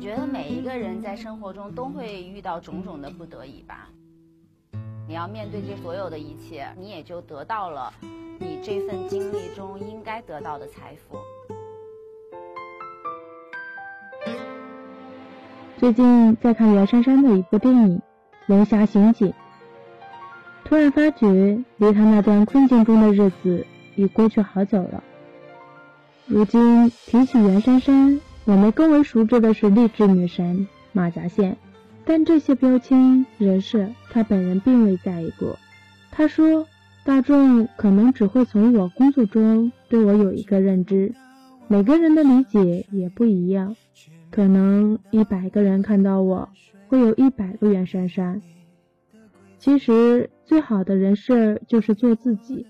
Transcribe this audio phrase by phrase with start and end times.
[0.00, 3.90] 我觉得每一个人在生活中都会遇到种种的不得已吧。
[5.06, 7.92] 你要面对这所有的一切，你也就得到了
[8.38, 11.18] 你这份经历中应该得到的财富。
[15.76, 17.98] 最近在看袁姗姗的一部电影
[18.46, 19.28] 《龙虾刑警》，
[20.64, 25.04] 突然发觉离他那段困境中的日子已过去好久了。
[26.24, 28.18] 如今提起袁姗姗，
[28.50, 31.56] 我们更为熟知的是励志女神马甲线，
[32.04, 35.56] 但这些标签人设，她本人并未在意过。
[36.10, 36.66] 她说
[37.06, 41.14] ：“大众可能只会从我工作中对我有一个认知，
[41.68, 43.76] 每个人的理解也不一样。”
[44.32, 46.48] 可能一百个人看到我，
[46.88, 48.42] 会有一百个袁姗姗。
[49.58, 52.66] 其实最好的人设就是做自己。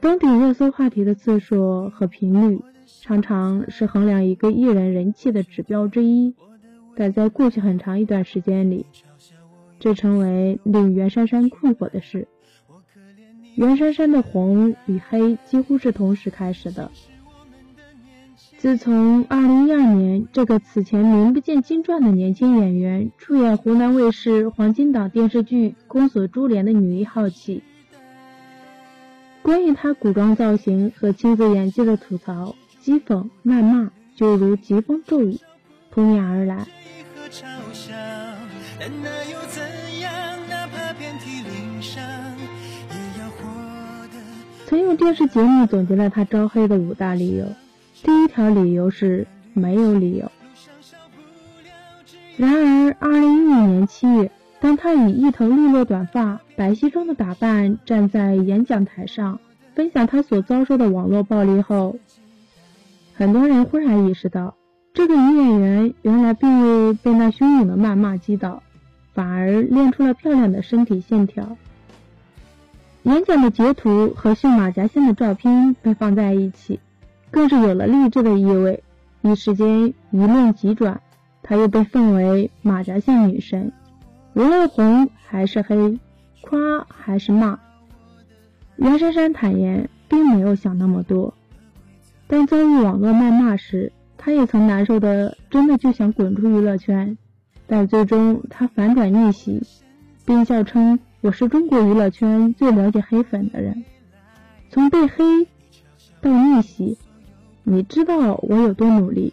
[0.00, 2.62] 登顶热搜话题的次数和频率，
[3.02, 6.34] 常常是衡量一个艺人人气的指标之一。
[6.96, 8.86] 但在过去很长一段时间里，
[9.78, 12.26] 这成为令袁姗姗困惑的事。
[13.54, 16.90] 袁姗姗的红与黑几乎是同时开始的。
[18.58, 27.62] 自从2012年，这个此前名不见经传的年轻演员出演湖南卫视黄金档电视剧《宫锁珠帘》的女一号起，
[29.42, 35.40] 关于她古装造型和亲自演技的吐槽、讥讽、谩骂，就如疾风骤雨，
[35.90, 36.64] 扑面而来。
[44.66, 47.44] 曾有电视节目总结了他招黑的五大理由。
[48.04, 50.30] 第一条理由是没有理由。
[52.36, 59.40] 然而，二零一五年七月，当他以一头利落短发、白西装的打扮站在演讲台上，
[59.74, 61.96] 分享他所遭受的网络暴力后，
[63.18, 64.56] 很多人忽然意识到，
[64.92, 68.62] 这个女演员原来并未被那汹涌的谩骂击倒，
[69.14, 71.56] 反而练出了漂亮的身体线条。
[73.04, 76.78] 演讲的截图和绣马甲线的照片被放在一起。
[77.30, 78.82] 更是有了励志的意味，
[79.22, 81.00] 一时间舆论急转，
[81.42, 83.72] 她又被奉为马甲线女神。
[84.34, 85.98] 无论红还是黑，
[86.42, 86.58] 夸
[86.88, 87.58] 还是骂，
[88.76, 91.32] 袁姗姗坦言并没有想那么多。
[92.28, 97.16] 当遭遇网络谩骂时，他也曾难受的，真的就想滚出娱乐圈。
[97.68, 99.62] 但最终他反转逆袭，
[100.24, 103.84] 并笑称：“我是中国娱乐圈最了解黑粉的人。”
[104.70, 105.46] 从被黑
[106.20, 106.98] 到逆袭。
[107.62, 109.32] 你知道我有多努力？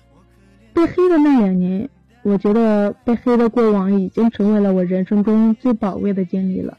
[0.74, 1.90] 被黑的那两年，
[2.24, 6.78] 我觉得被黑的过往已经成为了我人生中最宝贵的经历了。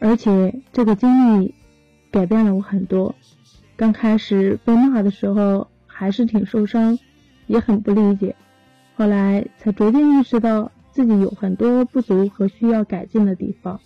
[0.00, 1.54] 而且这个经历
[2.10, 3.14] 改变了我很多。
[3.76, 6.98] 刚开始被骂的时候，还是挺受伤，
[7.46, 8.36] 也很不理解。
[8.96, 13.80] 后来才逐渐意识到自己有很多不足和需要改进的地方。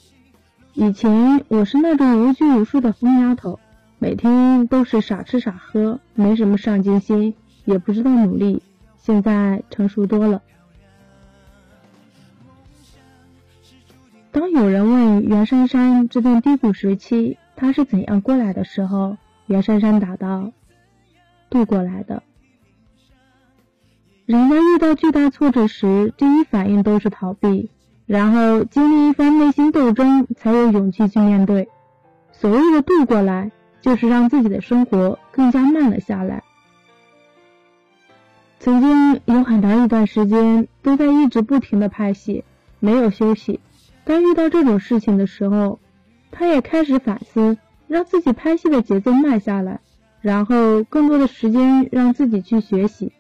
[0.75, 3.59] 以前我是那种无拘无束的疯丫头。
[3.99, 8.63] 每天都是傻吃傻喝，没什么上进心，也不知道努力。
[8.99, 10.43] 现在成熟多了。
[14.33, 20.53] 当有人问袁姗姗这段低谷时期她是怎样过来的时候，袁姗姗答道
[21.51, 22.23] ：“渡过来的。”
[24.27, 27.71] 人在遇到巨大挫折时，第一反应都是逃避，
[28.07, 31.69] 然后经历一番内心斗争，才有勇气去面对。
[32.33, 33.51] 所谓的渡过来。
[33.83, 36.43] 就是让自己的生活更加慢了下来。
[38.59, 42.43] 曾经有很长一段时间都在一直不停的拍戏，
[42.81, 43.61] 没有休息。
[44.05, 45.79] 当遇到这种事情的时候，
[46.33, 47.59] 他也开始反思，
[47.89, 49.81] 让自己拍戏的节奏慢下来，
[50.21, 53.07] 然后更多的时间让自己去学习。《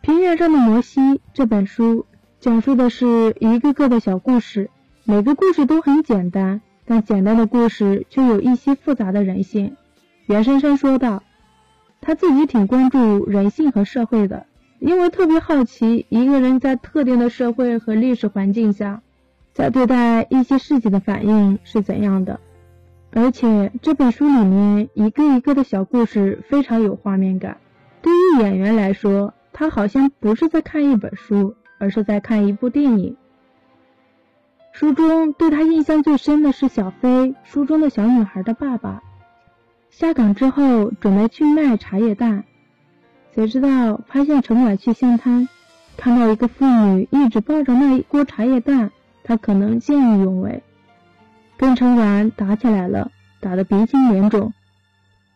[0.00, 1.00] 平原上的摩西》
[1.32, 2.06] 这本书
[2.40, 4.70] 讲述的是一个个的小故事，
[5.04, 6.60] 每个故事都很简单。
[6.84, 9.76] 但简单的故事却有一些复杂的人性。
[10.26, 11.22] 袁姗姗说道
[12.02, 14.46] ：“她自己挺关注人性和社会的，
[14.80, 19.00] 因为特别好奇一个人在特定的社会和历史环境下，
[19.54, 22.40] 在对待一些事情的反应是怎样的。
[23.14, 27.58] 而且这本书里面一个一个的小故事非常有画面感。
[28.00, 33.16] 对于演员来说，他好像不是在看一本书，而是在看一部电影。”
[34.72, 39.02] 书中对他印象最深的是小飞，书中的小女孩的爸爸。
[39.90, 42.44] 下岗之后准备去卖茶叶蛋，
[43.34, 45.46] 谁知道发现城管去巷摊，
[45.98, 48.90] 看到一个妇女一直抱着那一锅茶叶蛋，
[49.22, 50.62] 他可能见义勇为，
[51.56, 53.10] 跟城管打起来了，
[53.40, 54.52] 打得鼻青脸肿。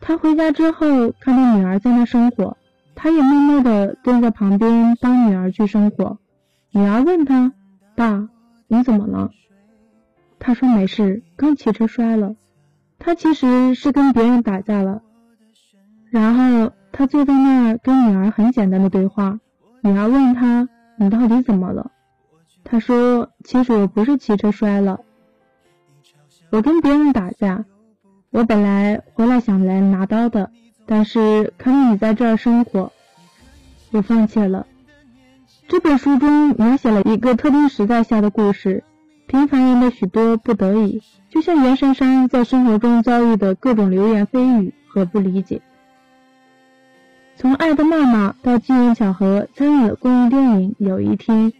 [0.01, 2.57] 他回家之后看到女儿在那生火，
[2.95, 6.19] 他也默默地蹲在旁边帮女儿去生火。
[6.71, 7.53] 女儿问他
[7.97, 8.29] ：“爸，
[8.69, 9.31] 你怎么了？”
[10.39, 12.37] 他说：“没事，刚骑车摔了。”
[12.99, 15.03] 他其实是跟别人打架了。
[16.11, 19.39] 然后他坐在那儿跟女儿很简单的对话。
[19.83, 20.69] 女儿问他
[20.99, 21.91] ：“你到底怎么了？”
[22.65, 25.01] 他说：“其实我不是骑车摔了，
[26.51, 27.65] 我跟别人打架。
[28.31, 30.51] 我本来回来想来拿刀的，
[30.85, 32.93] 但是看到你在这儿生活，
[33.93, 34.67] 我放弃了。”
[35.69, 38.85] 这本书中描写了一个特定时代下的故事，
[39.27, 45.63] 平凡人的许多不得已，就像袁姗姗在生活中遭遇的各种流言蜚语和不理解。
[47.37, 51.51] 从爱的妈妈到机缘巧合参与了公益电影《有一天》，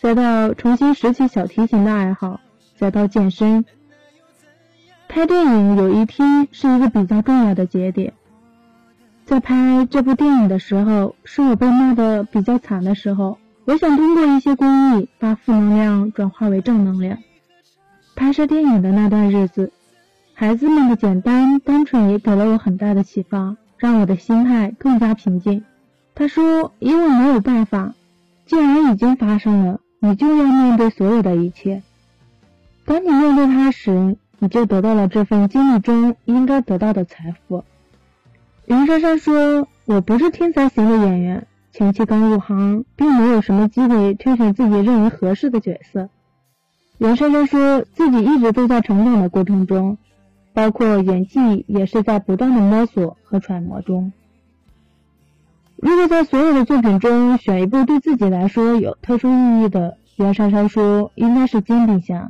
[0.00, 2.40] 再到重新拾起小提琴的爱好，
[2.76, 3.64] 再到健身。
[5.14, 8.14] 拍电影《有一天》是一个比较重要的节点。
[9.26, 13.36] 在拍这部电影的时候，是我被骂的比较惨的时候。
[13.66, 17.18] 我想通过一些公益，把负能量转化为正能量。
[18.16, 19.70] 拍摄电影的那段日子，
[20.32, 23.58] 孩子们的简单单纯也给了我很大的启发。
[23.76, 25.62] 让我的心态更加平静。
[26.14, 27.92] 他说：“因为没有办法，
[28.46, 31.82] 既然已经发生了，你就要面对所有的一切。
[32.86, 37.62] 当你面对它时，你就得到了这份经历中应该得到的财富。”
[38.66, 46.08] 袁姗姗说：“我不是天才型的演员，前期刚入行，并没有什么机会挑选自己认为合适的角色。”
[46.98, 49.96] 袁姗姗说自己一直都在成长的过程中。
[50.54, 54.12] 包括演技也是在不断的摸索和揣摩中。
[55.76, 62.14] 如果在所有的作品中选一部对自己来说有特殊意义的，袁姗姗说应该是《煎饼侠》。《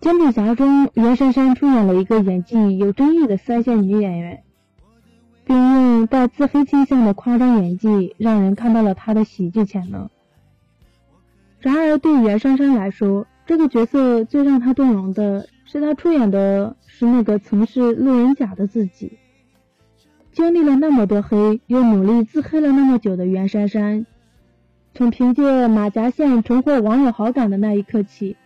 [0.00, 4.42] 煎饼侠》中，袁姗姗出演了一个演技有争议的三线女演员，
[5.44, 10.08] 并用带自黑倾向的夸张演技，让人看到了她的喜剧潜能。
[11.58, 16.76] 然而，对袁姗姗来说，这个角色最让她动容的是她出演的。
[16.86, 19.18] 是那个曾是路人甲的自己，
[20.32, 24.04] 经历了那么多黑，又努力自黑了那么久的袁姗姗，
[24.92, 28.36] 从凭借马甲线重获网友好感的那一刻起，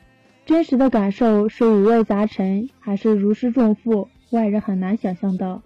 [0.47, 5.63] 真实的感受是五味杂陈，还是如释重负，外人很难想象到。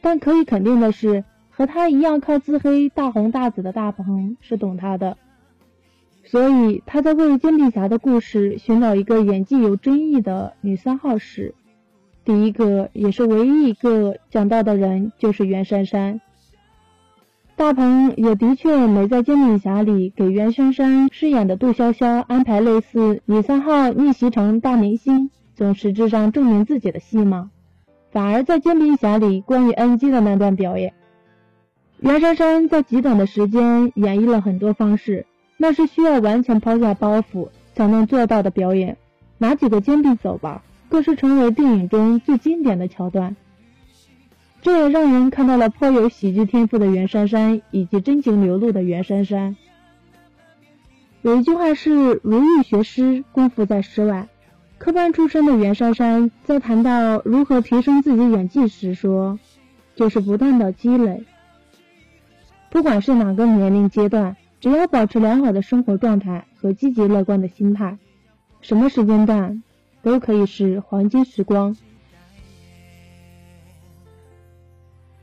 [0.00, 5.18] 但可以肯定的是，和他一样靠自黑大红大紫的大鹏是懂他的。
[6.24, 11.54] 所以他在为煎饼侠的故事寻找一个演技有争议的女三号时。
[12.24, 16.20] 第一个也是唯一一个讲到的人就是袁姗姗，
[17.58, 27.50] 大鹏也的确没在《煎饼侠》里给袁姗姗饰演的杜潇潇安排类似女三号逆袭成大明星，从实质上证明自己的戏码，
[28.12, 30.94] 反而在《煎饼侠》里关于 NG 的那段表演，
[31.98, 35.26] 袁姗姗在极短的时间演绎了很多方式，
[35.56, 38.96] 那是需要完全抛下包袱才能做到的表演，
[39.36, 40.62] 拿几个煎饼走吧。
[40.88, 43.34] 更是成为电影中最经典的桥段，
[44.68, 49.56] 这也让人看到了颇有喜剧天赋的袁姗姗以及真情流露的袁姗姗。
[51.22, 54.28] 有一句话是“如欲学诗，功夫在诗外”。
[54.76, 59.38] 科班出身的袁姗姗在谈到如何提升自己演技时说
[59.96, 61.24] ：“就是不断的积累，
[62.68, 67.96] 不管是哪个年龄阶段，只要保持良好的生活状态和积极乐观的心态，
[68.60, 69.62] 什么时间段。”
[70.02, 71.74] 都可以是黄金时光。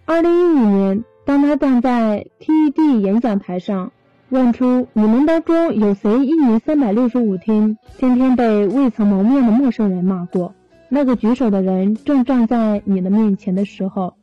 [0.08, 3.92] 二零一五年，当他站在 TED 演讲台上，
[4.30, 10.54] 问出你们当中有谁一年三百六十五天，天天被未曾谋面的陌生人骂过？
[10.90, 14.14] 那个举手的人正站在你的面前的时候，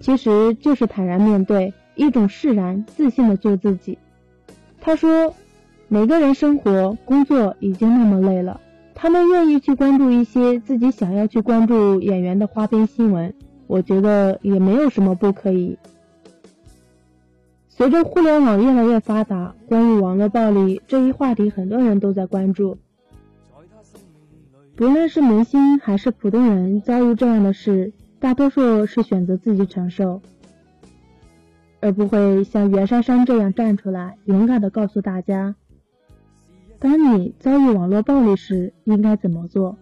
[0.00, 3.98] 其实就是坦然面对，一种释然、自信的做自己。
[4.80, 5.32] 他说
[5.86, 8.60] ：“每个人生活、工作已经那么累了。”
[8.96, 13.32] 他们愿意去关注一些自己想要去关注演员的花边新闻，
[13.70, 15.78] 我觉得也没有什么不可以。
[17.68, 22.78] 随着互联网越来越发达，关于网络暴力这一话题，很多人都在关注。
[24.74, 30.20] 不论是明星还是普通人，遭遇这样的事，大多数是选择自己承受，
[31.78, 35.54] 而不会像袁姗姗这样站出来，勇敢的告诉大家。
[36.80, 39.78] 当你遭遇网络暴力时，应该怎么做？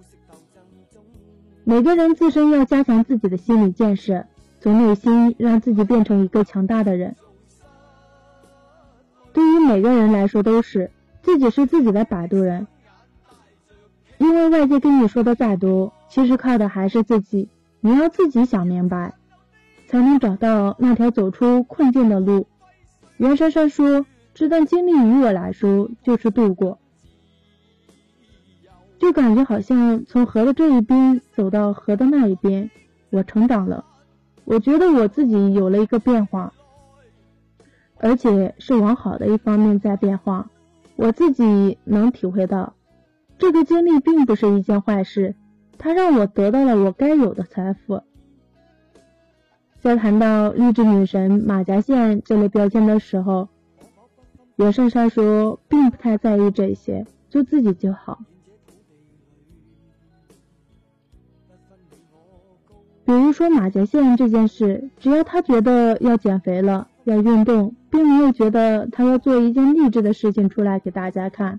[1.69, 4.25] 每个人自身要加强自己的心理建设，
[4.63, 7.15] 从内心让自己变成一个强大的人。
[9.35, 12.67] 对于每个人来说，都是自己是自己的摆渡人，
[14.17, 17.51] 因为外界跟你说的再多，其实靠的还是自己。
[17.81, 19.13] 你要自己想明白，
[19.89, 22.47] 才能找到那条走出困境的路。
[23.19, 26.79] 袁姗姗说：“这段经历于我来说就是度过，
[29.09, 32.71] 就感觉好像从河的这一边走到河的那一边，
[33.09, 33.87] 我成长了。
[34.45, 36.53] 我觉得我自己有了一个变化，
[37.97, 40.51] 而且是往好的一方面在变化。
[40.97, 42.75] 我自己能体会到，
[43.39, 45.35] 这个经历并不是一件坏事，
[45.79, 48.03] 它让我得到了我该有的财富。”
[49.81, 53.49] 在谈到励志女神马甲线这类标签的时候，
[54.57, 58.19] 袁姗姗说并不太在意这些，做自己就好。
[63.09, 71.59] 比如说马甲线这件事，只要他觉得要减肥了，要运动，并没有觉得他要做一件励志的事情出来给大家看。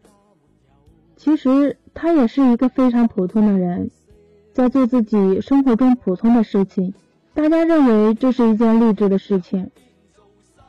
[1.15, 3.89] 其实他也是一个非常普通的人，
[4.53, 6.93] 在做自己生活中普通的事情。
[7.33, 9.71] 大家认为这是一件励志的事情，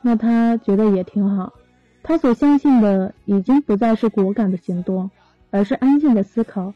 [0.01, 1.53] 那他觉得也挺好。
[2.01, 5.11] 他所相信的已经不再是果敢的行动，
[5.51, 6.73] 而是安静的思考，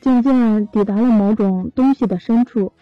[0.00, 2.72] 渐渐抵达了某种东西的深处。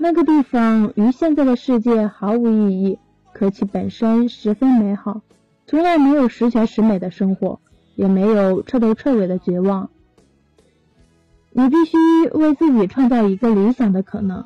[0.00, 2.98] 那个地方与现在的世界毫无意义，
[3.32, 5.22] 可其本身十分美好。
[5.66, 7.58] 从来没有十全十美的生活，
[7.96, 9.90] 也没有彻头彻尾的绝望。
[11.50, 11.96] 你必须
[12.32, 14.44] 为自己创造一个理想的可能。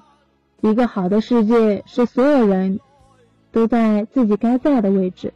[0.62, 2.80] 一个好的世界是所有人
[3.50, 5.34] 都在自己该在的位置。